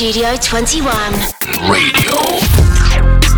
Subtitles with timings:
[0.00, 0.88] Studio 21.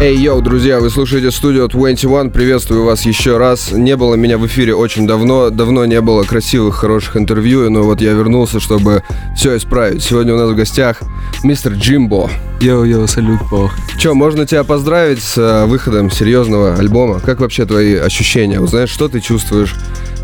[0.01, 3.73] Эй, yo, друзья, вы слушаете студию 21, приветствую вас еще раз.
[3.73, 8.01] Не было меня в эфире очень давно, давно не было красивых, хороших интервью, но вот
[8.01, 9.03] я вернулся, чтобы
[9.35, 10.05] все исправить.
[10.05, 11.01] Сегодня у нас в гостях
[11.43, 12.31] мистер Jeembo.
[12.61, 13.73] Yo-yo, салют, пох.
[13.99, 17.19] Че, можно тебя поздравить с э, выходом серьезного альбома?
[17.19, 18.61] Как вообще твои ощущения?
[18.61, 19.75] Вот знаешь, что ты чувствуешь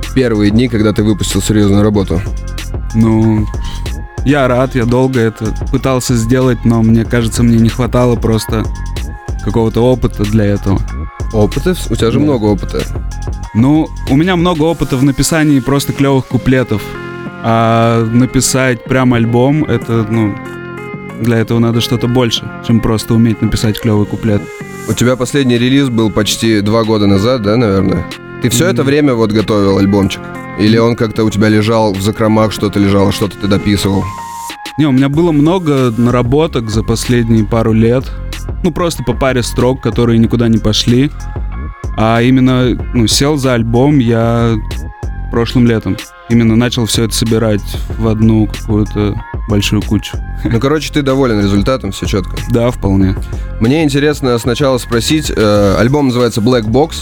[0.04, 2.22] в первые дни, когда ты выпустил серьезную работу?
[2.94, 3.44] Ну,
[4.24, 8.64] я рад, я долго это пытался сделать, но мне кажется, мне не хватало просто
[9.44, 10.80] какого-то опыта для этого.
[11.32, 11.74] Опыта?
[11.90, 12.24] У тебя же Да.
[12.24, 12.82] много опыта.
[13.54, 16.82] Ну, у меня много опыта в написании просто клевых куплетов.
[17.42, 20.34] А написать прям альбом, это, ну,
[21.20, 24.42] для этого надо что-то больше, чем просто уметь написать клевый куплет.
[24.88, 28.06] У тебя последний релиз был почти два года назад, да, наверное?
[28.42, 28.86] Ты все это Мгм.
[28.86, 30.20] время вот готовил альбомчик?
[30.58, 34.04] Или он как-то у тебя лежал в закромах, что-то лежало, что-то ты дописывал?
[34.76, 38.04] Не, у меня было много наработок за последние пару лет.
[38.64, 41.10] Ну, просто по паре строк, которые никуда не пошли.
[41.96, 44.56] А именно, ну, сел за альбом я
[45.30, 45.96] прошлым летом.
[46.28, 47.62] Именно начал все это собирать
[47.98, 49.14] в одну какую-то
[49.48, 50.16] большую кучу.
[50.44, 52.36] Ну, короче, ты доволен результатом, все четко.
[52.50, 53.16] Да, вполне.
[53.60, 56.94] Мне интересно сначала спросить, э, альбом называется Black Box.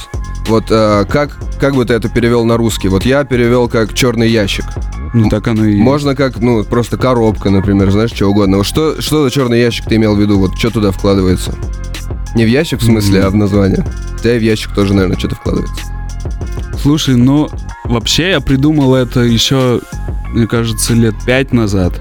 [0.49, 2.89] Вот э, как, как бы ты это перевел на русский?
[2.89, 4.65] Вот я перевел как черный ящик.
[5.13, 5.77] Ну, так оно и.
[5.77, 8.57] Можно как, ну, просто коробка, например, знаешь, что угодно.
[8.59, 10.39] Вот что, что за черный ящик ты имел в виду?
[10.39, 11.55] Вот что туда вкладывается?
[12.35, 13.27] Не в ящик в смысле, Мгм.
[13.27, 13.87] а в название.
[14.15, 15.83] Хотя и в ящик тоже, наверное, что-то вкладывается.
[16.81, 17.49] Слушай, ну,
[17.89, 19.81] вообще я придумал это еще,
[20.33, 22.01] мне кажется, лет пять назад.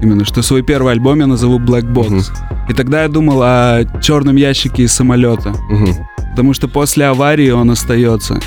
[0.00, 2.10] Именно, что свой первый альбом я назову Black Box.
[2.10, 2.22] Мгм.
[2.68, 5.54] И тогда я думал о черном ящике из самолета.
[5.70, 5.94] Мгм.
[6.30, 8.38] Потому что после аварии он остается.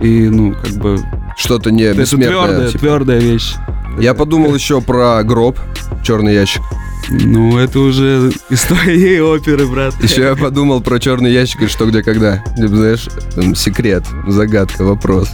[0.00, 0.98] И, ну, как бы,
[1.36, 2.28] Что-то не это бессмертное.
[2.46, 2.78] твердая, типа.
[2.78, 3.54] твердая вещь.
[3.98, 5.58] Я подумал еще про гроб,
[6.04, 6.62] черный ящик.
[7.10, 9.94] Ну, это уже история и оперы, брат.
[10.02, 12.38] Еще я подумал про черный ящик и что, где, когда.
[12.56, 15.30] Типа, знаешь, там, секрет, загадка, вопрос.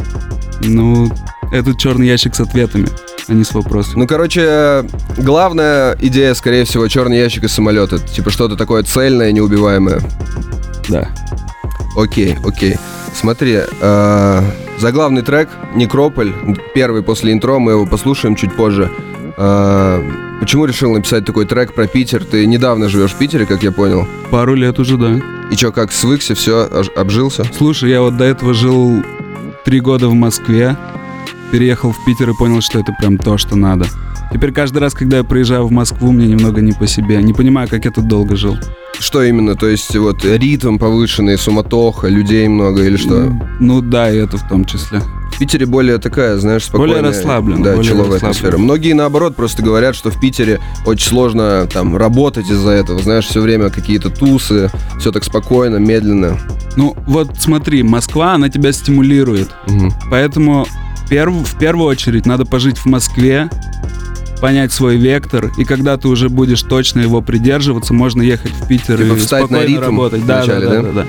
[0.63, 1.11] Ну,
[1.53, 2.89] этот черный ящик с ответами,
[3.29, 4.01] а не с вопросами.
[4.01, 4.85] Ну, короче,
[5.17, 7.99] главная идея, скорее всего, черный ящик из самолета.
[7.99, 10.01] Типа что-то такое цельное, неубиваемое.
[10.89, 11.09] Да.
[11.97, 12.77] Окей, окей.
[13.15, 14.43] Смотри, э,
[14.79, 16.33] заглавный трек «Некрополь»,
[16.75, 18.91] первый после интро, мы его послушаем чуть позже.
[19.37, 22.25] Э, почему решил написать такой трек про Питер?
[22.25, 24.09] Ты недавно живешь в Питере, как я понял.
[24.31, 25.21] Пару лет уже, да.
[25.51, 27.45] И чё, как свыкся, все, обжился?
[27.57, 29.03] Слушай, я вот до этого жил
[29.65, 30.77] три года в Москве,
[31.53, 33.87] переехал в Питер и понял, что это прям то, что надо.
[34.33, 37.21] Теперь каждый раз, когда я приезжаю в Москву, мне немного не по себе.
[37.21, 38.57] Не понимаю, как я тут долго жил.
[38.99, 39.57] Что именно?
[39.57, 43.33] То есть вот ритм повышенный, суматоха, людей много или что?
[43.59, 45.03] Ну да, и это в том числе.
[45.41, 46.97] В Питере более такая, знаешь, спокойная.
[46.97, 48.59] Более расслабленно, Да, более человая атмосфера.
[48.59, 53.01] Многие, наоборот, просто говорят, что в Питере очень сложно там работать из-за этого.
[53.01, 56.39] Знаешь, все время какие-то тусы, все так спокойно, медленно.
[56.77, 59.49] Ну вот смотри, Москва, она тебя стимулирует.
[59.67, 59.95] Мгм.
[60.11, 60.67] Поэтому
[61.09, 63.49] перв- в первую очередь надо пожить в Москве,
[64.43, 68.99] понять свой вектор, и когда ты уже будешь точно его придерживаться, можно ехать в Питер
[68.99, 70.27] Типа и встать на спокойно ритм работать.
[70.27, 70.83] Да, вначале, да, да?
[70.83, 71.07] да, да, да.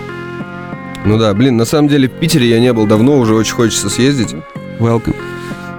[1.05, 3.89] Ну да, блин, на самом деле в Питере я не был давно, уже очень хочется
[3.89, 4.35] съездить.
[4.79, 5.15] Welcome.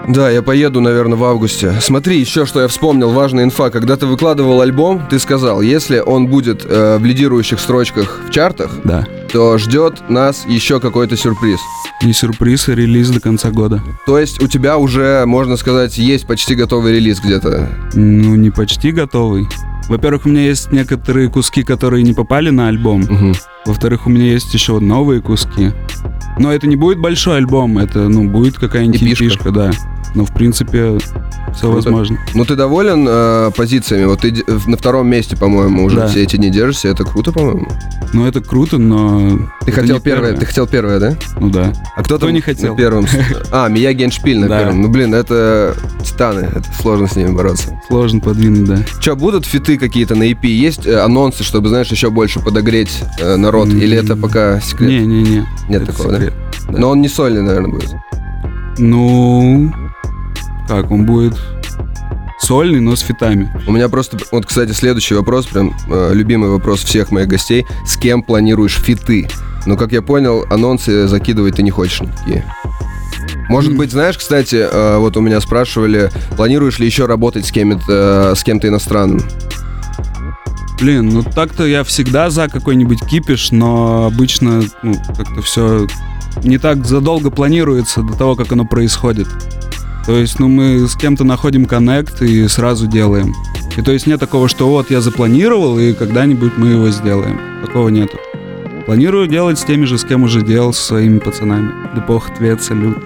[0.09, 1.75] Да, я поеду, наверное, в августе.
[1.81, 3.71] Смотри, еще что я вспомнил, важная инфа.
[3.71, 8.73] Когда ты выкладывал альбом, ты сказал, если он будет э, в лидирующих строчках в чартах,
[8.83, 9.07] Да.
[9.33, 11.61] то ждет нас еще какой-то сюрприз.
[12.03, 13.81] Не сюрприз, а релиз до конца года.
[14.05, 17.69] То есть у тебя уже, можно сказать, есть почти готовый релиз где-то.
[17.95, 19.47] Ну, не почти готовый.
[19.89, 23.01] Во-первых, у меня есть некоторые куски, которые не попали на альбом.
[23.01, 23.35] Мгм.
[23.67, 25.71] Во-вторых, у меня есть еще новые куски.
[26.39, 29.71] Но это не будет большой альбом, это, ну, будет какая-нибудь эпишка, да.
[30.15, 31.77] Но, в принципе, все Круто.
[31.77, 32.19] возможно.
[32.35, 34.05] Ну ты доволен э, позициями?
[34.05, 36.07] Вот ты на втором месте, по-моему, уже Да.
[36.09, 36.89] все эти дни держишься.
[36.89, 37.67] Это круто, по-моему.
[38.13, 39.39] Ну, это круто, но...
[39.65, 40.41] Ты это хотел не первое, первое.
[40.41, 41.15] ты хотел первое, да?
[41.41, 41.73] Ну да.
[41.97, 42.73] А кто, Кто там не хотел?
[42.73, 43.07] на первом?
[43.51, 44.83] А, Мия Геншпиль на первом.
[44.83, 45.75] Ну блин, это
[46.05, 47.81] титаны, это сложно с ними бороться.
[47.89, 48.79] Сложно подвинуть, да.
[49.01, 50.47] Че, будут фиты какие-то на EP?
[50.47, 53.69] Есть э, анонсы, чтобы, знаешь, еще больше подогреть э, народ?
[53.69, 54.91] Или это пока секрет?
[54.91, 55.47] Не-не-не.
[55.71, 56.35] Нет это такого, секрет.
[56.69, 56.79] да?
[56.79, 57.95] Но он не сольный, наверное, будет.
[58.79, 59.73] Ну...
[60.69, 61.39] Как, он будет
[62.43, 63.51] сольный, но с фитами.
[63.67, 67.67] У меня просто, вот, кстати, следующий вопрос, прям э, любимый вопрос всех моих гостей.
[67.87, 69.29] С кем планируешь фиты?
[69.65, 72.45] Ну, как я понял, анонсы закидывать ты не хочешь никакие.
[73.49, 78.33] Может быть, знаешь, кстати, э, вот у меня спрашивали, планируешь ли еще работать с кем-то,
[78.33, 79.21] э, с кем-то иностранным?
[80.81, 85.87] Блин, ну так-то я всегда за какой-нибудь кипиш, но обычно, ну, как-то все
[86.43, 89.29] не так задолго планируется до того, как оно происходит.
[90.07, 93.35] То есть, ну, мы с кем-то находим коннект и сразу делаем.
[93.77, 97.41] И то есть нет такого, что вот я запланировал, и когда-нибудь мы его сделаем.
[97.65, 98.19] Такого нету.
[98.85, 101.73] Планирую делать с теми же, с кем уже делал, со своими пацанами.
[101.95, 102.99] Депох, Tveth, Салют.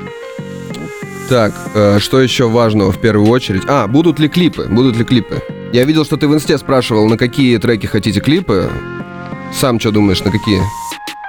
[1.29, 3.63] Так, э, что еще важного в первую очередь?
[3.69, 4.67] А, будут ли клипы?
[4.71, 5.43] Будут ли клипы?
[5.73, 8.71] Я видел, что ты в инсте спрашивал, на какие треки хотите клипы.
[9.53, 10.63] Сам что думаешь, на какие?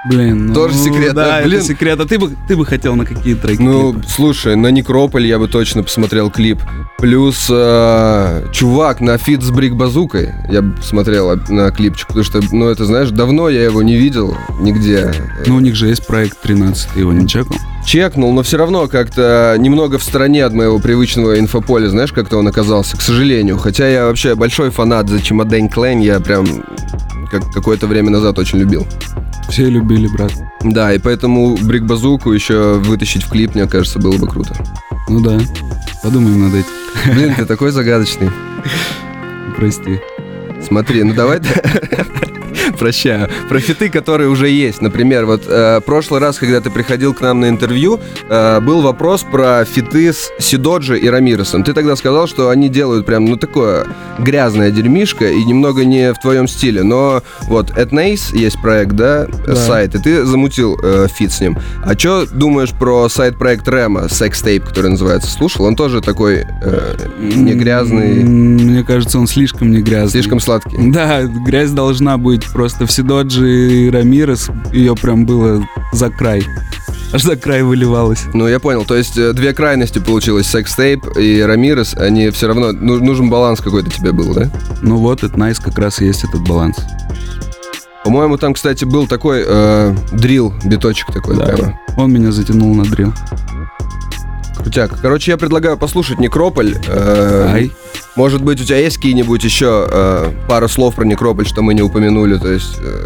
[0.04, 1.40] Блин, ну, Тоже секрет, да?
[1.40, 1.44] да?
[1.44, 1.58] Блин.
[1.58, 2.00] это секрет.
[2.00, 3.60] А ты бы, ты бы хотел на какие треки?
[3.60, 4.08] Ну, клипы?
[4.08, 6.60] слушай, на Некрополь я бы точно посмотрел клип.
[6.98, 10.30] Плюс э, чувак на фит с Брик Базукой.
[10.48, 13.96] Я бы смотрел а, на клипчик, потому что, ну, это, знаешь, давно я его не
[13.96, 15.12] видел нигде.
[15.46, 17.56] Ну, у них же есть проект 13, ты его не чекал?
[17.84, 22.46] Чекнул, но все равно как-то немного в стороне от моего привычного инфополя, знаешь, как-то он
[22.46, 23.58] оказался, к сожалению.
[23.58, 26.46] Хотя я вообще большой фанат за Чемодень Клейн, я прям
[27.30, 28.86] как какое-то время назад очень любил.
[29.48, 30.32] Все любили, брат.
[30.62, 34.54] Да, и поэтому Брик Базуку еще вытащить в клип, мне кажется, было бы круто.
[35.08, 35.38] Ну да.
[36.02, 37.14] Подумаем над этим.
[37.14, 38.30] Блин, ты такой загадочный.
[39.56, 40.00] Прости.
[40.66, 41.40] Смотри, ну давай...
[42.78, 43.28] Прощаю.
[43.48, 44.80] Про фиты, которые уже есть.
[44.82, 47.98] Например, вот э, прошлый раз, когда ты приходил к нам на интервью,
[48.28, 51.64] э, был вопрос про фиты с Сидоджи и Рамиресом.
[51.64, 53.86] Ты тогда сказал, что они делают прям, ну, такое
[54.18, 56.82] грязное дерьмишко и немного не в твоем стиле.
[56.82, 59.56] Но вот At Nice есть проект, да, Да.
[59.56, 61.58] сайт, и ты замутил э, фит с ним.
[61.84, 65.30] А что думаешь про сайт-проект Рема, Sex Tape, который называется?
[65.30, 65.64] Слушал?
[65.64, 70.10] Он тоже такой э, не грязный, Мне кажется, он слишком не грязный.
[70.10, 70.76] слишком сладкий.
[70.90, 72.44] Да, грязь должна быть.
[72.52, 76.44] Просто в Сидоджи и Рамирес ее прям было за край.
[77.12, 78.24] Аж за край выливалось.
[78.34, 78.84] Ну, я понял.
[78.84, 80.46] То есть э, две крайности получилось.
[80.46, 82.72] Секстейп и Рамирес, они все равно...
[82.72, 84.50] ну, нужен баланс какой-то тебе был, да?
[84.82, 86.76] Ну вот, это Nice как раз и есть этот баланс.
[88.04, 91.36] По-моему, там, кстати, был такой э, дрил, биточек такой.
[91.36, 91.46] Да.
[91.46, 91.80] прямо.
[91.96, 93.12] Он меня затянул на дрил.
[94.56, 95.00] Крутяк.
[95.00, 96.76] Короче, я предлагаю послушать Некрополь.
[96.88, 97.72] Э, Ай.
[98.18, 101.82] Может быть, у тебя есть какие-нибудь еще э, пару слов про Некрополь, что мы не
[101.82, 102.36] упомянули?
[102.36, 102.76] То есть...
[102.80, 103.04] э,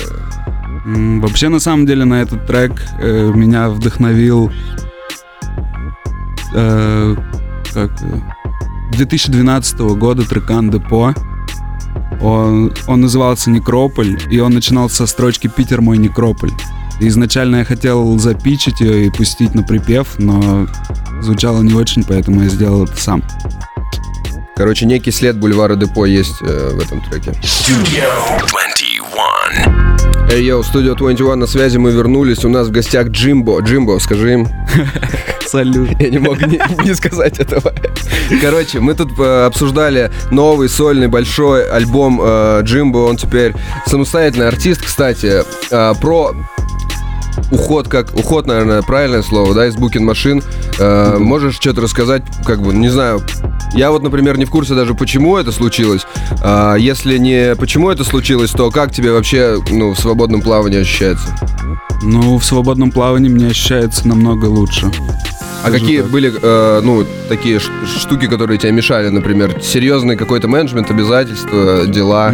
[1.21, 4.51] Вообще, на самом деле, на этот трек э, меня вдохновил
[6.55, 7.17] э,
[7.75, 8.21] как, э,
[8.93, 11.13] 2012 года трекан Депо.
[12.23, 16.53] Он, он назывался Некрополь, и он начинал со строчки «Питер мой Некрополь».
[17.01, 20.67] Изначально я хотел запичить ее и пустить на припев, но
[21.21, 23.23] звучало не очень, поэтому я сделал это сам.
[24.63, 27.33] Короче, некий след бульвара Депо есть э, в этом треке.
[27.43, 28.07] Studio
[28.49, 30.31] 21.
[30.31, 32.45] Эй, йоу, Studio 21 на связи, мы вернулись.
[32.45, 33.61] У нас в гостях Джимбо.
[33.61, 34.49] Джимбо, скажи им.
[35.49, 35.89] Салют.
[35.99, 37.75] Я не мог не, не сказать этого.
[38.41, 42.99] Короче, мы тут э, обсуждали новый сольный большой альбом э, Джимбо.
[42.99, 43.55] Он теперь
[43.87, 45.43] самостоятельный артист, кстати.
[45.73, 46.37] Э, про
[47.51, 50.41] уход, как уход, наверное, правильное слово, да, из букин машин.
[50.79, 53.23] Э, можешь что-то рассказать, как бы, не знаю.
[53.75, 56.07] Я вот, например, не в курсе даже, почему это случилось.
[56.43, 61.35] А если не почему это случилось, то как тебе вообще, ну, в свободном плавании ощущается?
[62.03, 64.91] Ну, в свободном плавании мне ощущается намного лучше.
[65.65, 66.11] А Скажу какие так.
[66.11, 69.61] были, э, ну, такие штуки, которые тебе мешали, например?
[69.63, 72.33] Серьезный какой-то менеджмент, обязательства, дела?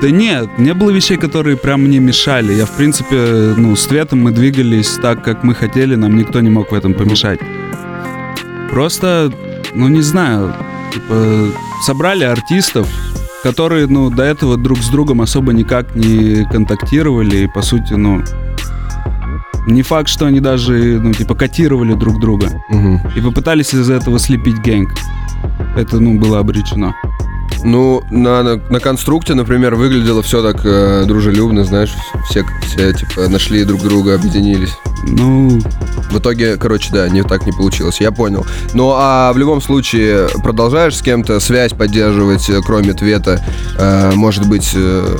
[0.00, 2.54] Да нет, не было вещей, которые прям мне мешали.
[2.54, 6.50] Я, в принципе, ну, с Светом мы двигались так, как мы хотели, нам никто не
[6.50, 7.40] мог в этом помешать.
[8.70, 9.32] Просто,
[9.74, 10.54] ну, не знаю,
[10.92, 11.48] типа,
[11.84, 12.88] собрали артистов,
[13.42, 18.22] которые, ну, до этого друг с другом особо никак не контактировали, и, по сути, ну,
[19.66, 22.48] не факт, что они даже, ну, типа, котировали друг друга.
[22.68, 23.00] Мгм.
[23.16, 24.90] И попытались из этого слепить гэнг.
[25.76, 26.94] Это, ну, было обречено.
[27.64, 31.94] Ну, на, на, на конструкте, например, выглядело все так э, дружелюбно, знаешь,
[32.28, 34.72] все, все, типа, нашли друг друга, объединились.
[35.04, 35.60] Ну,
[36.10, 38.44] В итоге, короче, да, не так не получилось, я понял.
[38.74, 43.44] Ну, а в любом случае, продолжаешь с кем-то связь поддерживать, э, кроме Твета?
[43.78, 45.16] Э, может быть, э,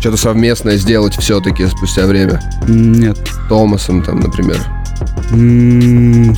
[0.00, 2.40] что-то совместное сделать все-таки спустя время?
[2.68, 3.18] нет.
[3.48, 4.58] Томасом, там, например.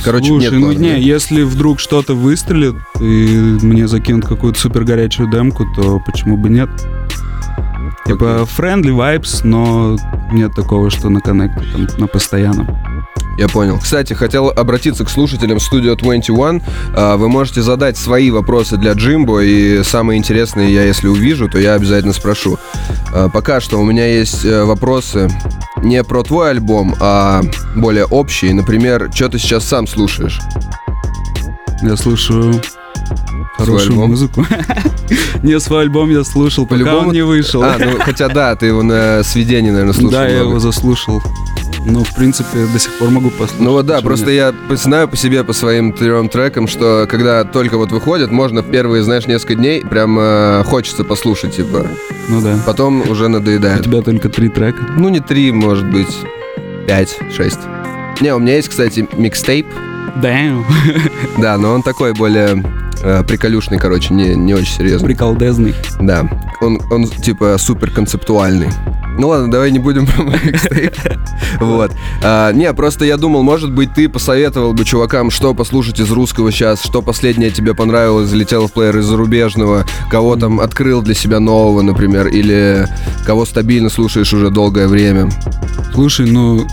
[0.03, 0.95] Короче, Слушай, нет ну плана, не, да?
[0.95, 6.69] если вдруг что-то выстрелит и мне закинут какую-то супер горячую демку, то почему бы нет?
[8.05, 9.97] Типа friendly vibes, но
[10.31, 12.67] нет такого, что на коннекте там на постоянном.
[13.39, 13.79] Я понял.
[13.79, 16.61] Кстати, хотел обратиться к слушателям Studio 21.
[16.93, 21.57] А, Вы можете задать свои вопросы для Джимбо, и самые интересные я, если увижу, то
[21.57, 22.59] я обязательно спрошу.
[23.13, 25.29] А, Пока что у меня есть э, вопросы
[25.77, 27.41] не про твой альбом, а
[27.77, 28.53] более общие.
[28.53, 30.37] Например, что ты сейчас сам слушаешь?
[31.81, 32.61] Я слушаю
[33.55, 34.09] хорошую альбом?
[34.09, 34.45] музыку.
[35.43, 37.63] Не свой альбом я слушал, пока По-любому- он не вышел.
[37.63, 40.11] А, ну хотя да, ты его на сведении, наверное, слушал.
[40.11, 40.49] Да, я много.
[40.49, 41.21] его заслушал.
[41.85, 43.59] Но, в принципе, до сих пор могу послушать.
[43.59, 44.53] Ну вот да, просто нет?
[44.69, 49.03] я знаю по себе, по своим трем трекам, что когда только вот выходит, можно первые,
[49.03, 51.87] знаешь, несколько дней прям э, хочется послушать, типа.
[52.27, 52.59] Ну да.
[52.65, 53.83] Потом уже У надоедает.
[53.83, 54.83] тебя только три трека.
[54.97, 56.15] Ну не три, может быть,
[56.87, 57.59] пять, шесть.
[58.21, 59.67] Не, у меня есть, кстати, микстейп,
[60.21, 60.65] Damn.
[61.37, 62.63] да, но он такой более
[63.01, 65.07] э, приколюшный, короче, не, не очень серьезный.
[65.07, 65.73] Приколдезный.
[66.01, 66.27] Да,
[66.61, 68.69] он, он типа супер концептуальный.
[69.19, 70.95] Ну ладно, давай не будем про микстейп.
[71.59, 71.91] Вот.
[72.23, 76.51] А, не, просто я думал, может быть, ты посоветовал бы чувакам, что послушать из русского
[76.51, 81.39] сейчас, что последнее тебе понравилось, залетело в плеер из зарубежного, кого там открыл для себя
[81.41, 82.87] нового, например, или
[83.25, 85.29] кого стабильно слушаешь уже долгое время.
[85.93, 86.65] Слушай, ну,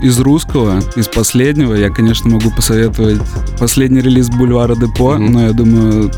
[0.00, 3.20] из русского, из последнего, я, конечно, могу посоветовать
[3.58, 5.32] последний релиз Бульвара Депо, Мгм.
[5.32, 6.12] но я думаю,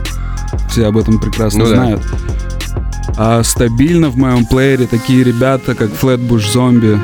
[0.68, 1.98] все об этом прекрасно Ну да.
[3.16, 6.98] А стабильно в моем плеере такие ребята, как Flatbush Zombie.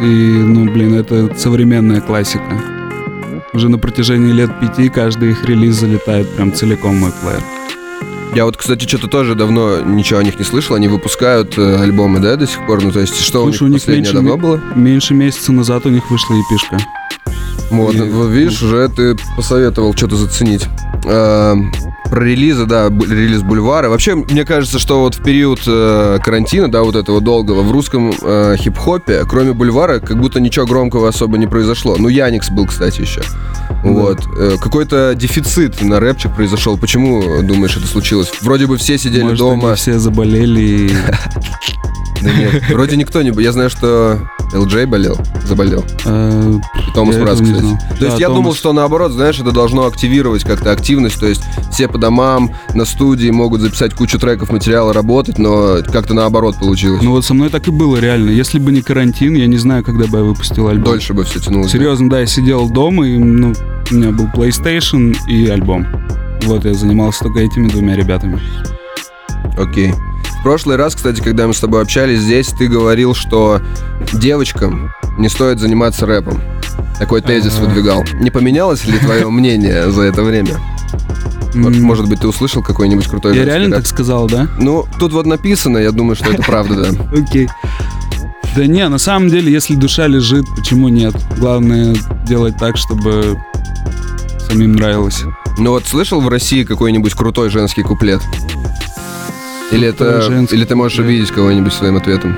[0.00, 2.42] И, ну, блин, это современная классика.
[3.52, 7.42] Уже на протяжении лет пяти каждый их релиз залетает прям целиком в мой плеер.
[8.34, 10.74] Я вот, кстати, что-то тоже давно ничего о них не слышал.
[10.74, 12.82] Они выпускают э, альбомы, да, до сих пор?
[12.82, 14.60] Ну, то есть, что Слушай, у у них них последнее меньше давно было?
[14.74, 16.78] Меньше месяца назад у них вышла эпишка.
[17.70, 17.98] Вот, И-
[18.32, 20.66] видишь, уже ты посоветовал что-то заценить.
[21.06, 21.54] А,
[22.10, 23.88] про релизы, да, релиз Бульвара.
[23.88, 28.12] Вообще, мне кажется, что вот в период э, карантина, да, вот этого долгого, в русском
[28.20, 31.96] э, хип-хопе, кроме Бульвара, как будто ничего громкого особо не произошло.
[31.98, 33.22] Ну, Яникс был, кстати, еще.
[33.82, 34.20] Вот.
[34.38, 36.78] Э, какой-то дефицит на рэпчик произошел.
[36.78, 38.32] Почему, думаешь, это случилось?
[38.40, 39.68] Вроде бы все сидели Может, дома.
[39.68, 40.90] они все заболели
[42.24, 43.30] Да нет, вроде никто не...
[43.30, 43.40] был.
[43.40, 44.18] Я знаю, что
[44.54, 45.84] ЛД болел, заболел.
[46.04, 46.54] э,
[46.88, 47.78] И Томас Мраз, кстати.
[47.98, 51.88] То есть я думал, что наоборот, знаешь, это должно активировать как-то активность, то есть все
[51.88, 57.02] по домам, на студии могут записать кучу треков, материала, работать, но как-то наоборот получилось.
[57.02, 58.30] Ну вот со мной так и было реально.
[58.30, 60.84] Если бы не карантин, я не знаю, когда бы я выпустил альбом.
[60.84, 61.72] Дольше бы все тянулось.
[61.72, 63.52] Серьезно, да, я сидел дома, и ну,
[63.90, 65.86] у меня был PlayStation и альбом.
[66.44, 68.40] Вот я занимался только этими двумя ребятами.
[69.58, 69.92] Окей.
[69.92, 70.13] В
[70.44, 73.62] прошлый раз, кстати, когда мы с тобой общались здесь, ты говорил, что
[74.12, 76.40] девочкам не стоит заниматься рэпом.
[76.98, 78.04] Такой тезис выдвигал.
[78.20, 80.60] Не поменялось ли твое мнение за это время?
[81.54, 84.48] Может быть, ты услышал какой-нибудь крутой Я реально так сказал, да?
[84.58, 87.18] Ну, тут вот написано, я думаю, что это правда, да.
[87.18, 87.48] Окей.
[88.54, 91.14] Да не, на самом деле, если душа лежит, почему нет?
[91.38, 91.96] Главное
[92.26, 93.38] делать так, чтобы
[94.46, 95.22] самим нравилось.
[95.56, 98.20] Ну вот слышал в России какой-нибудь крутой женский куплет?
[99.70, 101.10] Или это, женский или ты можешь куплет.
[101.14, 102.36] обидеть кого-нибудь своим ответом?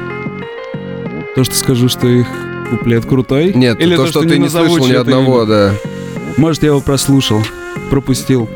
[1.34, 2.26] То, что скажу, что их
[2.70, 3.52] куплет крутой?
[3.54, 5.46] Нет, Или то, что, ты не слышал ни одного, имя?
[5.46, 5.72] да.
[6.36, 7.42] Может, я его прослушал,
[7.90, 8.48] пропустил.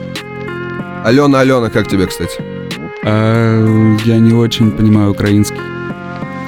[1.04, 2.34] Алена, Алена, как тебе, кстати?
[3.04, 5.58] А, я не очень понимаю украинский.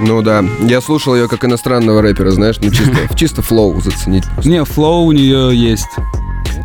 [0.01, 4.25] Ну да, я слушал ее как иностранного рэпера, знаешь, ну чисто, чисто flow заценить.
[4.45, 5.87] Не, flow у нее есть.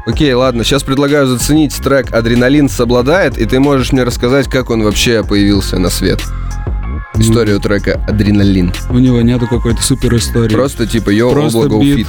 [0.08, 4.70] Окей, ладно, сейчас предлагаю заценить трек «Адреналин» с OBLADAET, и ты можешь мне рассказать, как
[4.70, 6.22] он вообще появился на свет.
[7.16, 8.72] Историю трека «Адреналин».
[8.90, 10.54] У него нету какой-то супер истории.
[10.54, 11.98] Просто типа «Yo, Просто облако бит.
[11.98, 12.08] фит».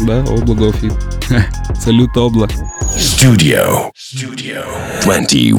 [0.00, 0.92] Да, облако фит.
[1.80, 2.48] Салют, обла.
[2.96, 3.90] Studio.
[3.96, 4.64] Studio
[5.02, 5.56] 21.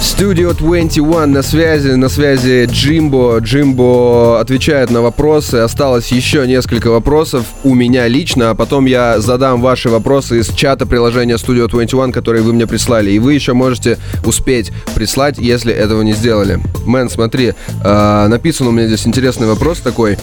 [0.00, 3.38] Studio 21 на связи, на связи Джимбо.
[3.38, 5.56] Джимбо отвечает на вопросы.
[5.56, 10.86] Осталось еще несколько вопросов у меня лично, а потом я задам ваши вопросы из чата
[10.86, 13.10] приложения Studio 21, которые вы мне прислали.
[13.10, 16.60] И вы еще можете успеть прислать, если этого не сделали.
[16.86, 17.54] Мэн, смотри,
[17.84, 20.18] э, написан у меня здесь интересный вопрос такой.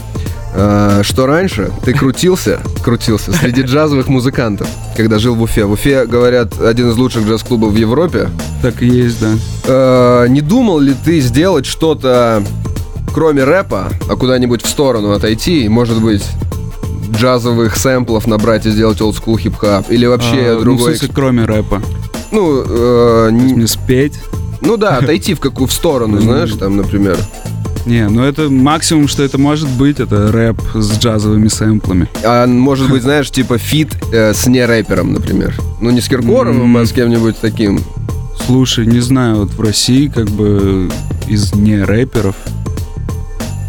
[0.57, 5.65] Э, что раньше ты крутился, крутился среди джазовых музыкантов, когда жил в Уфе.
[5.65, 8.29] В Уфе, говорят, один из лучших джаз-клубов в Европе.
[8.61, 9.33] Так и есть, да.
[9.65, 12.43] Э, не думал ли ты сделать что-то,
[13.13, 16.23] кроме рэпа, а куда-нибудь в сторону отойти, и, может быть,
[17.11, 19.89] джазовых сэмплов набрать и сделать олдскул хип-хап?
[19.89, 20.95] Или вообще А, ну, в другой...
[20.95, 21.81] смысле, кроме рэпа.
[22.31, 24.15] Ну, э, не- спеть?
[24.61, 27.17] ну да, отойти в какую в сторону, знаешь, там, например.
[27.88, 32.10] Не, ну это максимум, что это может быть, это рэп с джазовыми сэмплами.
[32.22, 35.56] А может быть, знаешь, типа фит э, с не рэпером, например.
[35.79, 37.79] Ну, не с Киркоровым, а с кем-нибудь таким.
[38.46, 40.89] Слушай, не знаю, вот в России как бы
[41.27, 42.36] из не рэперов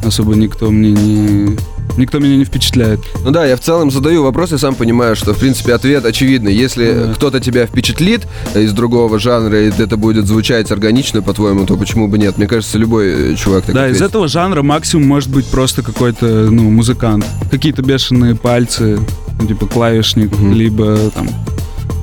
[0.04, 1.56] особо никто мне не...
[1.98, 3.00] Никто меня не впечатляет.
[3.24, 6.54] Ну да, я в целом задаю вопрос и сам понимаю, что, в принципе, ответ очевидный.
[6.54, 7.12] Если Да.
[7.14, 12.16] кто-то тебя впечатлит из другого жанра, и это будет звучать органично, по-твоему, то почему бы
[12.18, 12.38] нет?
[12.38, 14.10] Мне кажется, любой э, чувак так да, из ответит.
[14.10, 17.26] этого жанра максимум может быть просто какой-то, ну, музыкант.
[17.50, 18.98] Какие-то бешеные пальцы,
[19.40, 20.52] ну, типа клавишник, Мгм.
[20.54, 21.28] либо там,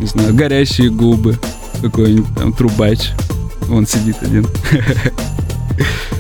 [0.02, 1.40] не знаю, горящие губы,
[1.82, 3.12] какой-нибудь там трубач.
[3.68, 4.46] Вон сидит один.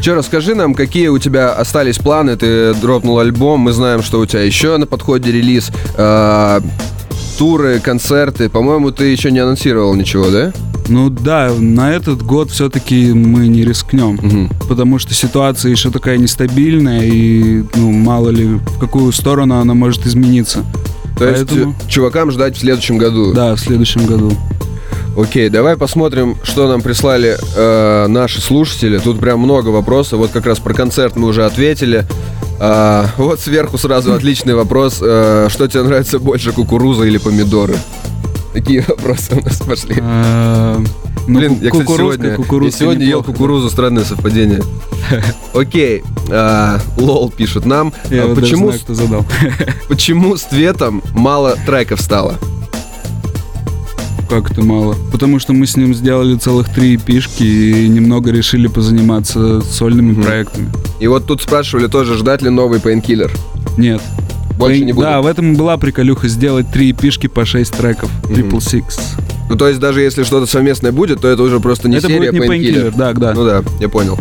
[0.01, 2.35] Че, расскажи нам, какие у тебя остались планы?
[2.35, 5.71] Ты дропнул альбом, мы знаем, что у тебя еще на подходе релиз.
[5.97, 6.61] э,
[7.37, 8.49] туры, концерты.
[8.49, 10.53] По-моему, ты еще не анонсировал ничего, да?
[10.87, 14.49] Ну да, на этот год все-таки мы не рискнем, Мгм.
[14.69, 20.05] потому что ситуация еще такая нестабильная, и ну мало ли в какую сторону она может
[20.05, 20.63] измениться.
[21.17, 23.33] То есть Поэтому- э, чувакам ждать в следующем году.
[23.33, 24.31] Да, в следующем году.
[25.17, 28.97] Окей, давай посмотрим, что нам прислали э, наши слушатели.
[28.97, 30.19] Тут прям много вопросов.
[30.19, 32.05] Вот как раз про концерт мы уже ответили.
[32.59, 34.99] А, вот сверху сразу отличный вопрос.
[35.01, 37.77] Э, что тебе нравится больше, кукуруза или помидоры?
[38.53, 39.95] Такие вопросы у нас пошли.
[40.01, 40.81] А,
[41.27, 43.31] ну, Блин, я, кстати, сегодня, я сегодня ел неплохо.
[43.31, 44.61] кукурузу, странное совпадение.
[45.53, 47.93] Окей, а, лол пишет нам.
[48.09, 49.25] Я а вот почему, знаю, кто задал.
[49.87, 52.35] почему с Цветом мало треков стало?
[54.29, 54.95] Как это мало?
[55.11, 60.23] Потому что мы с ним сделали целых три пишки и немного решили позаниматься сольными Мгм.
[60.23, 60.69] проектами.
[60.99, 63.31] И вот тут спрашивали тоже, ждать ли новый Painkiller.
[63.77, 64.01] Нет.
[64.57, 65.05] Больше Пейн- не будет.
[65.05, 68.09] Да, в этом была приколюха сделать три пишки по шесть треков.
[68.23, 68.97] Triple Six.
[69.49, 72.31] Ну, то есть даже если что-то совместное будет, то это уже просто не это серия
[72.31, 72.87] будет не Painkiller.
[72.91, 73.33] Painkiller, да, да.
[73.33, 74.17] Ну да, я понял.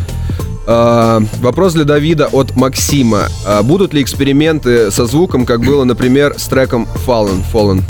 [0.66, 3.28] А, вопрос для Давида от Максима.
[3.46, 7.42] А будут ли эксперименты со звуком, как было, например, с треком Fallen?
[7.52, 7.82] Fallen.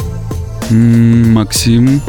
[0.70, 2.00] Максим.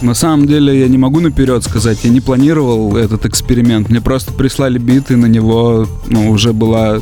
[0.00, 3.88] На самом деле я не могу наперед сказать, я не планировал этот эксперимент.
[3.88, 6.98] Мне просто прислали бит, и на него ну, уже была,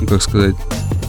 [0.00, 0.54] ну, как сказать,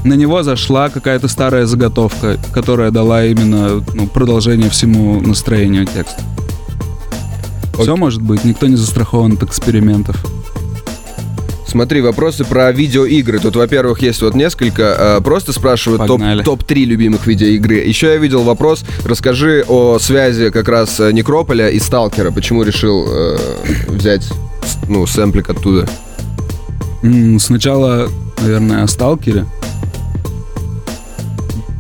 [0.04, 6.22] на него зашла какая-то старая заготовка, которая дала именно ну, продолжение всему настроению текста.
[7.80, 10.18] Все может быть, никто не застрахован от экспериментов.
[11.70, 13.40] Смотри, вопросы про видеоигры.
[13.40, 14.96] Тут, во-первых, есть вот несколько.
[15.18, 16.44] А, Просто спрашивают топ- Погнали.
[16.44, 17.76] топ-3 любимых видеоигры.
[17.76, 18.84] Еще я видел вопрос.
[19.06, 22.32] Расскажи о связи как раз э, Некрополя и Сталкера.
[22.32, 23.38] Почему решил э,
[23.88, 24.28] взять
[24.88, 25.88] ну, сэмплик оттуда?
[27.40, 28.10] Сначала,
[28.42, 29.46] наверное, о Сталкере.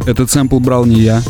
[0.05, 1.21] Этот сэмпл брал не я.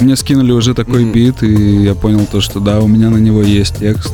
[0.00, 1.12] Мне скинули уже такой Мгм.
[1.12, 4.12] бит, и я понял то, что да, у меня на него есть текст.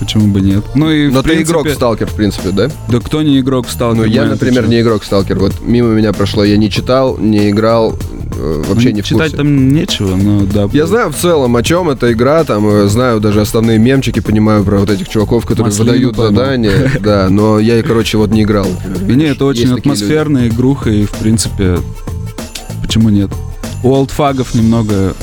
[0.00, 0.64] Почему бы нет?
[0.74, 2.70] Ну и Но в ты принципе, игрок Сталкер, в принципе, да?
[2.88, 3.98] Да кто не игрок Сталкер?
[4.00, 5.38] Ну, я, например, не игрок Сталкер.
[5.38, 6.42] Вот мимо меня прошло.
[6.42, 7.94] Я не читал, не играл,
[8.34, 9.36] э, вообще Ну, не в Читать курсе.
[9.36, 10.68] там нечего, но да.
[10.72, 14.64] Я знаю в целом, о чем эта игра, там э, знаю даже основные мемчики, понимаю
[14.64, 18.66] про вот этих чуваков, которые Маслину выдают задания, да, но я, короче, вот не играл.
[19.06, 21.76] И не, это очень атмосферная игруха, и в принципе,
[22.80, 23.30] почему нет?
[23.84, 25.14] У олдфагов немного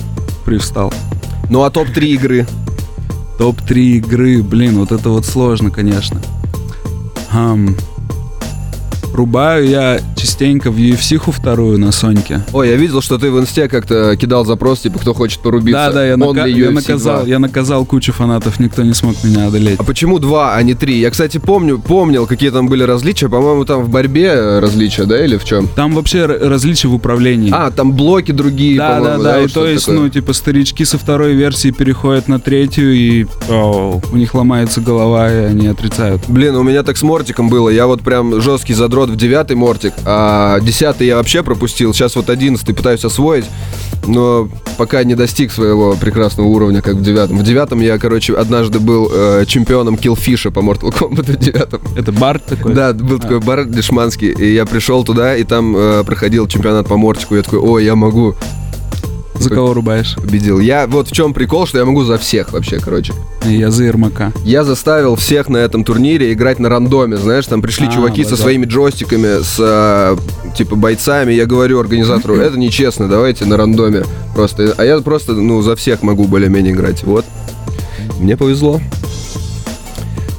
[0.46, 0.94] привстал.
[1.50, 2.48] Ну а топ-3 игры?
[3.38, 6.22] Топ-3 игры, блин, вот это вот сложно, конечно.
[7.32, 7.76] Ам,
[9.18, 12.42] рубаю я частенько в UFC-ху вторую на Соньке.
[12.54, 15.88] Ой, я видел, что ты в инсте как-то кидал запрос, типа, кто хочет порубиться.
[15.88, 17.30] Да, да, я, нака- я наказал, 2.
[17.30, 19.80] я наказал кучу фанатов, никто не смог меня одолеть.
[19.80, 21.00] А почему два, а не три?
[21.00, 23.28] Я, кстати, помню, помнил, какие там были различия.
[23.28, 25.68] По-моему, там в борьбе э, различия, да, или в чем?
[25.68, 27.52] Там вообще различия в управлении.
[27.52, 30.02] А, там блоки другие, да, да, да, вот и то есть, такое?
[30.02, 35.32] ну, типа, старички со второй версии переходят на третью, и оу, у них ломается голова,
[35.32, 36.22] и они отрицают.
[36.28, 37.70] Блин, у меня так с Мортиком было.
[37.70, 41.94] Я вот прям жесткий задрот в девятый Мортик, а десятый я вообще пропустил.
[41.94, 43.46] Сейчас вот одиннадцатый пытаюсь освоить,
[44.06, 47.40] но пока не достиг своего прекрасного уровня, как в девятом.
[47.40, 51.82] В девятом я, короче, однажды был э, чемпионом киллфиша по Mortal Kombat в девятом.
[51.96, 52.74] Это бард такой?
[52.74, 56.98] Да, был такой бар дешманский, и я пришел туда, и там э, проходил чемпионат по
[56.98, 57.36] Мортику.
[57.36, 58.36] Я такой, ой, я могу.
[59.40, 60.16] За кого рубаешь?
[60.16, 60.60] Победил.
[60.60, 63.14] Я вот в чем прикол, что я могу за всех вообще, короче.
[63.46, 64.34] Я за Ермака.
[64.44, 68.30] Я заставил всех на этом турнире играть на рандоме, знаешь, там пришли А, чуваки вот
[68.30, 68.42] со да.
[68.44, 70.18] своими джойстиками, с э,
[70.56, 71.34] типа бойцами.
[71.34, 74.04] Я говорю организатору, это нечестно, давайте на рандоме
[74.36, 74.74] просто.
[74.78, 77.04] А я просто, ну, за всех могу более-менее играть.
[77.04, 77.26] Вот.
[78.20, 78.82] Мне повезло.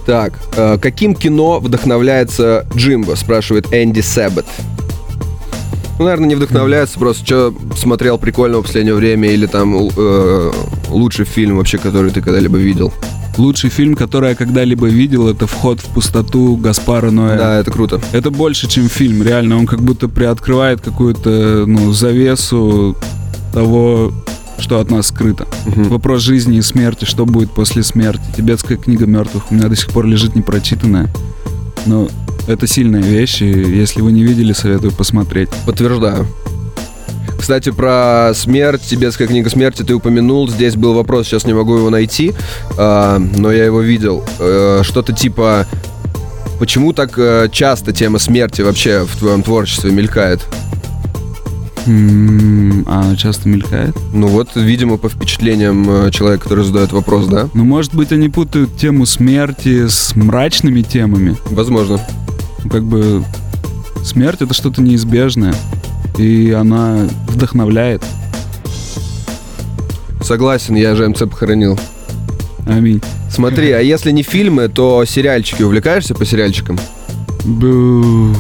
[0.06, 4.46] Так, э, каким кино вдохновляется Джимбо, спрашивает Энди Сэббет.
[5.98, 10.52] Ну, наверное, не вдохновляется, просто что смотрел прикольного в последнее время, или там э,
[10.88, 12.92] лучший фильм вообще, который ты когда-либо видел.
[13.37, 17.37] Лучший фильм, который я когда-либо видел, это «Вход в пустоту» Гаспара Ноэ.
[17.37, 18.00] Да, это круто.
[18.12, 19.58] Это больше, чем фильм, реально.
[19.58, 22.96] Он как будто приоткрывает какую-то, ну, завесу
[23.52, 24.12] того,
[24.58, 25.46] что от нас скрыто.
[25.66, 25.84] Мгм.
[25.84, 28.22] Вопрос жизни и смерти, что будет после смерти.
[28.37, 31.08] Тибетская книга мертвых у меня до сих пор лежит непрочитанная.
[31.87, 32.08] Но
[32.46, 35.48] это сильная вещь, и если вы не видели, советую посмотреть.
[35.66, 36.27] Подтверждаю.
[37.38, 40.48] Кстати, про смерть, тибетская книга смерти ты упомянул.
[40.48, 42.35] Здесь был вопрос, сейчас не могу его найти,
[42.77, 44.24] а, но я его видел.
[44.38, 45.66] Э, Что-то типа,
[46.59, 50.40] почему так э, часто тема смерти вообще в твоем творчестве мелькает?
[51.88, 53.96] А она часто мелькает?
[54.12, 57.48] Ну вот, видимо, по впечатлениям э, человека, который задает вопрос, да?
[57.55, 61.37] Ну, может быть, они путают тему смерти с мрачными темами.
[61.46, 61.98] Возможно.
[62.62, 63.24] Ну, как бы
[64.05, 65.55] смерть это что-то неизбежное.
[66.18, 68.05] И она вдохновляет.
[70.22, 71.79] Согласен, я же МЦ похоронил.
[72.66, 73.01] Аминь.
[73.31, 75.62] Смотри, а если не фильмы, то сериальчики.
[75.62, 76.79] Увлекаешься по сериальчикам?
[77.44, 78.35] Бу,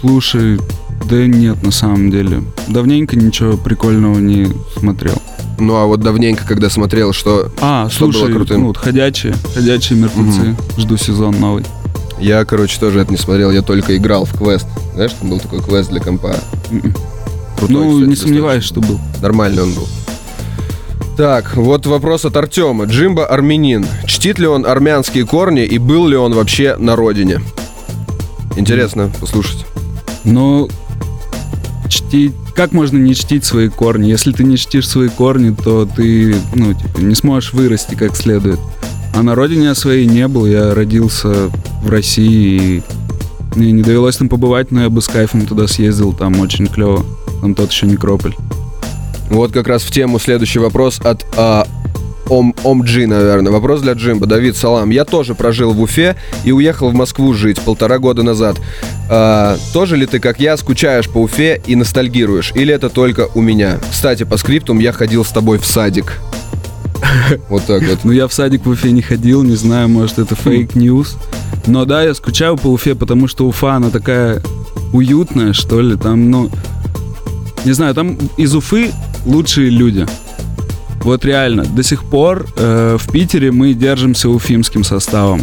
[0.00, 0.58] Слушай,
[1.04, 2.42] да нет, на самом деле.
[2.68, 5.20] Давненько ничего прикольного не смотрел.
[5.58, 8.60] Ну а вот давненько, когда смотрел, что А, Что было слушай, крутым?
[8.60, 10.54] ну, вот ходячие, ходячие мертвецы.
[10.76, 11.64] Жду сезон новый.
[12.20, 14.66] я, короче, тоже это не смотрел, я только играл в квест.
[14.94, 16.36] Знаешь, там был такой квест для компа.
[16.70, 16.94] М-м.
[17.56, 19.00] Крутой, ну, кстати, не сомневаюсь, что был.
[19.20, 19.88] Нормальный он был.
[21.16, 22.84] Так, вот вопрос от Артема.
[22.84, 23.84] Джимба армянин.
[24.06, 27.40] Чтит ли он армянские корни и был ли он вообще на родине?
[28.56, 29.66] Интересно послушать.
[30.22, 30.68] Но
[32.08, 32.32] чтить...
[32.54, 34.08] Как можно не чтить свои корни?
[34.08, 38.58] Если ты не чтишь свои корни, то ты, ну, типа, не сможешь вырасти как следует.
[39.14, 40.46] А на родине я своей не был.
[40.46, 41.50] Я родился
[41.82, 42.82] в России, и
[43.56, 46.12] мне не довелось там побывать, но я бы с кайфом туда съездил.
[46.12, 47.04] Там очень клево.
[47.40, 48.34] Там тот еще некрополь.
[49.30, 51.66] Вот как раз в тему следующий вопрос от а,
[52.28, 53.52] Ом, Омджи, наверное.
[53.52, 54.26] Вопрос для Джимба.
[54.26, 54.90] Давид Салам.
[54.90, 58.56] Я тоже прожил в Уфе и уехал в Москву жить полтора года назад.
[59.10, 62.52] А, тоже ли ты, как я, скучаешь по Уфе и ностальгируешь?
[62.54, 63.78] Или это только у меня?
[63.90, 66.20] Кстати, постскриптум я ходил с тобой в садик.
[67.48, 68.00] Вот так вот.
[68.04, 71.16] Ну, я в садик в Уфе не ходил, не знаю, может, это fake news.
[71.66, 74.42] Но да, я скучаю по Уфе, потому что Уфа, она такая
[74.92, 75.96] уютная, что ли.
[75.96, 76.50] Там, ну,
[77.64, 78.90] не знаю, там из Уфы
[79.24, 80.06] лучшие люди.
[81.02, 85.42] Вот реально, до сих пор э, в Питере мы держимся уфимским составом.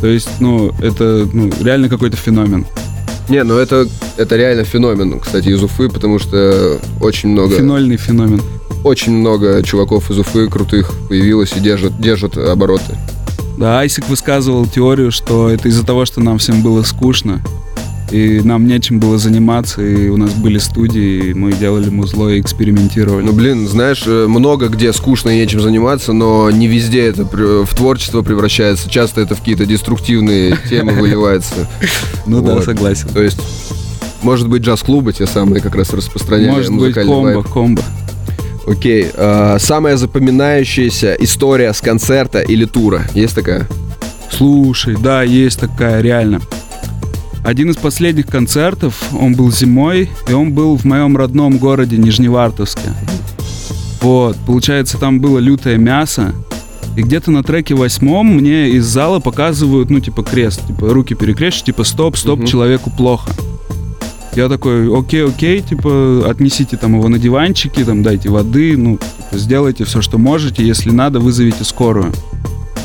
[0.00, 2.66] То есть, ну, это ну, реально какой-то феномен.
[3.28, 8.42] Не, ну это, это реально феномен, кстати, из Уфы, потому что очень много, Фенольный феномен.
[8.84, 12.96] очень много чуваков из Уфы крутых появилось и держат, держат обороты.
[13.56, 17.40] Да, Айсик высказывал теорию, что это из-за того, что нам всем было скучно,
[18.12, 22.40] и нам нечем было заниматься, и у нас были студии, и мы делали музло и
[22.40, 23.24] экспериментировали.
[23.24, 27.74] Ну, блин, знаешь, э, много где скучно и нечем заниматься, но не везде это в
[27.74, 28.90] творчество превращается.
[28.90, 31.68] Часто это в какие-то деструктивные темы выливается.
[32.26, 33.08] Ну да, согласен.
[33.08, 33.40] То есть,
[34.22, 37.82] может быть, джаз-клубы те самые как раз распространяли Может быть, комбо, комбо.
[38.66, 39.10] Окей.
[39.14, 43.02] а, самая запоминающаяся история с концерта или тура?
[43.14, 43.66] Есть такая?
[44.30, 46.40] Слушай, да, есть такая, реально.
[47.44, 52.94] Один из последних концертов, он был зимой, и он был в моем родном городе Нижневартовске.
[54.00, 56.34] Вот, получается, там было лютое мясо,
[56.96, 61.66] и где-то на треке восьмом мне из зала показывают, ну, типа, крест, типа, руки перекрещивают,
[61.66, 62.46] типа, стоп, стоп, Мгм.
[62.46, 63.30] человеку плохо.
[64.36, 69.38] Я такой, окей, окей, типа, отнесите там его на диванчики, там, дайте воды, ну, типа,
[69.38, 72.12] сделайте все, что можете, если надо, вызовите скорую.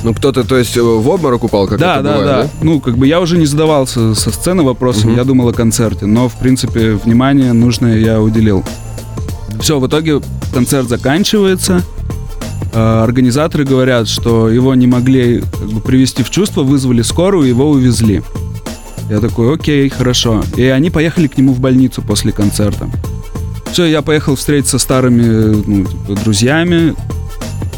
[0.03, 2.79] Ну, кто-то, то есть, э, в обморок упал, как да, это да, бывает, да, Ну,
[2.79, 5.17] как бы я уже не задавался со сцены вопросом, Мгм.
[5.17, 8.63] я думал о концерте, но, в принципе, внимание нужное я уделил.
[9.59, 10.21] Все, в итоге
[10.53, 11.81] концерт заканчивается.
[12.73, 17.69] Э, Организаторы говорят, что его не могли как бы, привести в чувство, вызвали скорую, его
[17.69, 18.21] увезли.
[19.09, 20.43] Я такой, окей, хорошо.
[20.57, 22.89] И они поехали к нему в больницу после концерта.
[23.71, 26.93] Все, я поехал встретиться со старыми ну, типа, друзьями.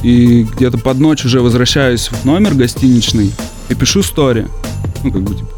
[0.04, 3.32] И где-то под ночь уже возвращаюсь в номер гостиничный
[3.70, 4.46] и пишу стори.
[5.04, 5.50] Ну, как бы, типа,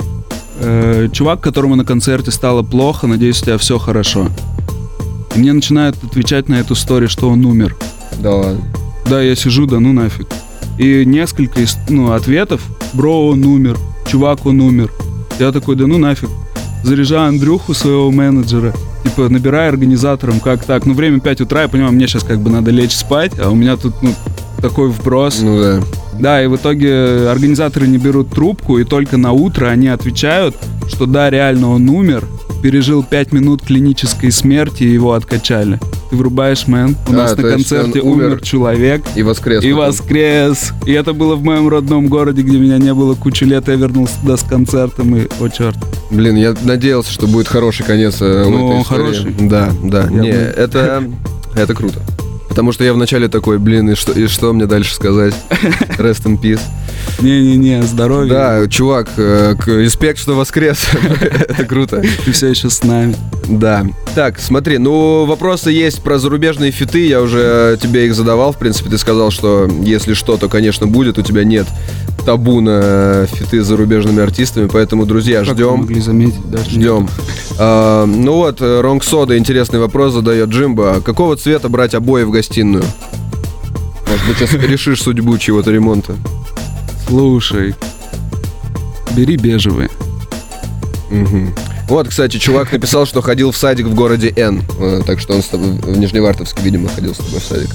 [0.60, 4.28] э, чувак, которому на концерте стало плохо, надеюсь, у тебя все хорошо.
[5.36, 7.76] И мне начинают отвечать на эту стори, что он умер.
[8.20, 8.62] Да ладно.
[9.10, 10.28] Да, я сижу, да ну нафиг.
[10.78, 12.62] И несколько из- ну, ответов.
[12.94, 13.78] Бро, он умер.
[14.08, 14.92] Чувак, он умер.
[15.40, 16.30] Я такой, да ну нафиг.
[16.84, 18.74] Заряжаю Андрюху, своего менеджера.
[19.04, 20.86] Типа, набираю организаторам, как так.
[20.86, 23.56] Ну, время 5 утра, я понимаю, мне сейчас как бы надо лечь спать, а у
[23.56, 24.14] меня тут, ну,
[24.62, 25.42] такой вброс.
[25.42, 25.80] Ну да.
[26.20, 30.56] Да, и в итоге организаторы не берут трубку, и только на утро они отвечают,
[30.88, 32.28] что да, реально он умер,
[32.62, 35.80] пережил 5 минут клинической смерти, и его откачали.
[36.12, 39.64] Ты врубаешь, мэн, у А, нас на концерте он умер умер человек, И воскрес.
[39.64, 39.86] и потом.
[39.88, 40.74] воскрес.
[40.86, 43.70] И это было в моем родном городе, где меня не было кучу лет.
[43.70, 45.78] Я вернулся туда с концертом, и, о, черт.
[46.10, 49.34] Блин, я надеялся, что будет хороший конец э, Ну, он хороший.
[49.40, 50.02] Да, да.
[50.04, 51.04] Я не, бы- это,
[51.56, 52.02] это круто.
[52.52, 55.34] Потому что я вначале такой, блин, и что, и что мне дальше сказать?
[55.98, 56.60] Rest in peace.
[57.22, 58.30] Не-не-не, здоровья.
[58.30, 60.86] Да, чувак, э, респект, что воскрес.
[61.22, 62.04] Это круто.
[62.26, 63.16] Ты все еще с нами.
[63.48, 63.86] Да.
[64.16, 68.90] Так, смотри, ну вопросы есть про зарубежные фиты, я уже тебе их задавал, в принципе,
[68.90, 71.68] ты сказал, что если что, то, конечно, будет, у тебя нет
[72.26, 75.80] табу на фиты с зарубежными артистами, поэтому, друзья, Как ждем.
[75.80, 77.10] могли заметить, даже Ждем.
[77.58, 81.02] А, ну вот, Ронг Сода интересный вопрос задает Джимба.
[81.04, 82.84] Какого цвета брать обои в гостиную?
[84.08, 86.16] Может быть, сейчас решишь судьбу чего-то ремонта.
[87.08, 87.76] Слушай,
[89.16, 89.90] бери бежевые.
[91.12, 91.54] Мгм.
[91.88, 94.64] Вот, кстати, чувак написал, что ходил в садик в городе Н.
[94.80, 97.70] Э, Так что он с тобой в Нижневартовске, видимо, ходил с тобой в садик.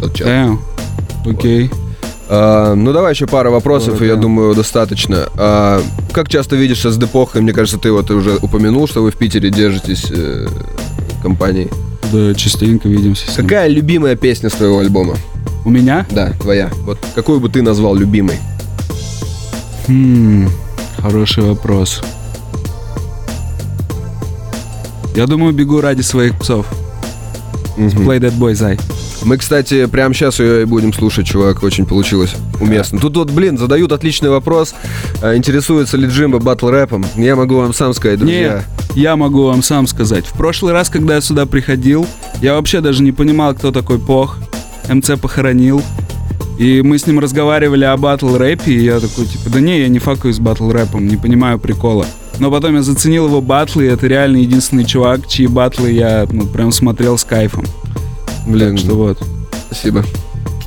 [0.00, 0.26] Тот чат.
[0.28, 0.56] Э,
[1.24, 1.70] окей.
[2.28, 4.20] А, ну, давай еще пара вопросов, Городе и я Н.
[4.20, 5.28] думаю, достаточно.
[5.36, 7.40] А, как часто видишься с Депохой?
[7.40, 10.46] Мне кажется, ты вот уже упомянул, что вы в Питере держитесь э,
[11.22, 11.70] компанией.
[12.12, 13.46] Да, частенько видимся с ним.
[13.46, 15.16] Какая любимая песня с твоего альбома?
[15.64, 16.06] У меня?
[16.10, 16.70] Да, твоя.
[16.84, 18.38] Вот какую бы ты назвал любимой?
[19.88, 20.48] Хм,
[20.98, 22.02] хороший вопрос.
[25.16, 26.66] Я думаю, бегу ради своих псов.
[27.76, 28.08] Мгм.
[28.08, 28.78] Play that boy, зай.
[29.24, 31.62] Мы, кстати, прямо сейчас ее и будем слушать, чувак.
[31.62, 32.98] Очень получилось уместно.
[32.98, 34.74] Тут вот, блин, задают отличный вопрос.
[35.22, 37.04] А, Интересуется ли Джимбо батл рэпом?
[37.16, 38.64] Я могу вам сам сказать, друзья.
[38.80, 40.26] Не, я могу вам сам сказать.
[40.26, 42.06] В прошлый раз, когда я сюда приходил,
[42.40, 44.38] я вообще даже не понимал, кто такой Пох.
[44.88, 45.82] МЦ похоронил.
[46.58, 49.88] И мы с ним разговаривали о батл рэпе, и я такой, типа, да не, я
[49.88, 52.06] не факаю с батл рэпом, не понимаю прикола.
[52.38, 56.46] Но потом я заценил его батлы, и это реально единственный чувак, чьи батлы я ну,
[56.46, 57.64] прям смотрел с кайфом.
[58.46, 59.18] Блин, Так что вот.
[59.66, 60.04] спасибо.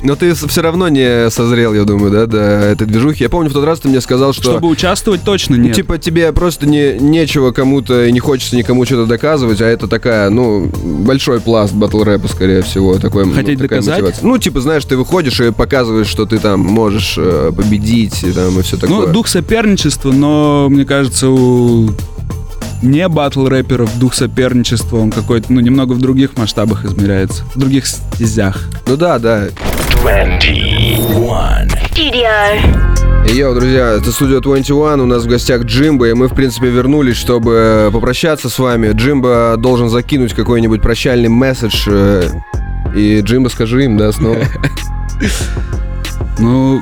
[0.02, 3.24] Но ты все равно не созрел, я думаю, да, до этой движухи.
[3.24, 4.42] Я помню, в тот раз ты мне сказал, что...
[4.42, 5.74] Чтобы участвовать, точно Ну, нет.
[5.74, 10.30] Типа тебе просто не, нечего кому-то и не хочется никому что-то доказывать, а это такая,
[10.30, 12.98] ну, большой пласт батл рэпа, скорее всего.
[12.98, 14.02] Такой, ну, Хотеть такая доказать?
[14.02, 14.26] мотивация.
[14.26, 18.58] Ну, типа, знаешь, ты выходишь и показываешь, что ты там можешь э, победить и, там,
[18.58, 19.06] и все такое.
[19.06, 21.90] Ну, дух соперничества, но мне кажется, у
[22.82, 27.86] не батл рэперов дух соперничества, он какой-то, ну, немного в других масштабах измеряется, в других
[27.86, 28.68] стезях.
[28.86, 29.48] Ну да, да.
[30.06, 31.68] 21.
[31.90, 32.30] Studio.
[33.28, 37.16] Йоу, друзья, это студия 21, у нас в гостях Джимба, и мы, в принципе, вернулись,
[37.16, 38.92] чтобы попрощаться с вами.
[38.92, 42.22] Джимба должен закинуть какой-нибудь прощальный месседж, э,
[42.94, 44.38] и Джимба, скажи им, да, снова.
[46.38, 46.80] Ну,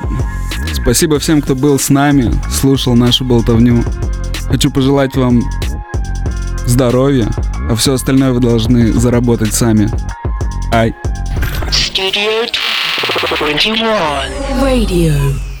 [0.73, 3.83] спасибо всем, кто был с нами, слушал нашу болтовню.
[4.49, 5.41] Хочу пожелать вам
[6.67, 7.27] здоровья,
[7.71, 9.89] а все остальное вы должны заработать сами.
[10.71, 10.93] Ай.
[11.71, 12.45] Studio
[13.17, 14.61] 21.
[14.61, 15.54] Radio